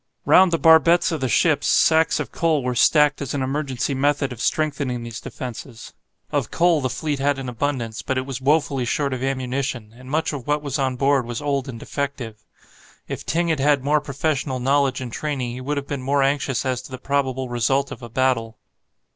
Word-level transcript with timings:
Round 0.25 0.51
the 0.51 0.57
barbettes 0.57 1.11
of 1.11 1.21
the 1.21 1.29
ships 1.29 1.67
sacks 1.67 2.19
of 2.19 2.31
coal 2.31 2.63
were 2.63 2.73
stacked 2.73 3.21
as 3.21 3.35
an 3.35 3.43
emergency 3.43 3.93
method 3.93 4.31
of 4.33 4.41
strengthening 4.41 5.03
these 5.03 5.21
defences. 5.21 5.93
Of 6.31 6.49
coal 6.49 6.81
the 6.81 6.89
fleet 6.89 7.19
had 7.19 7.37
an 7.37 7.47
abundance, 7.47 8.01
but 8.01 8.17
it 8.17 8.25
was 8.25 8.41
woefully 8.41 8.83
short 8.85 9.13
of 9.13 9.21
ammunition, 9.21 9.93
and 9.95 10.09
much 10.09 10.33
of 10.33 10.47
what 10.47 10.63
was 10.63 10.79
on 10.79 10.95
board 10.95 11.27
was 11.27 11.39
old 11.39 11.69
and 11.69 11.79
defective. 11.79 12.43
If 13.07 13.27
Ting 13.27 13.49
had 13.49 13.59
had 13.59 13.83
more 13.83 14.01
professional 14.01 14.59
knowledge 14.59 15.01
and 15.01 15.13
training, 15.13 15.51
he 15.51 15.61
would 15.61 15.77
have 15.77 15.85
been 15.85 16.01
more 16.01 16.23
anxious 16.23 16.65
as 16.65 16.81
to 16.81 16.89
the 16.89 16.97
probable 16.97 17.47
result 17.47 17.91
of 17.91 18.01
a 18.01 18.09
battle. 18.09 18.57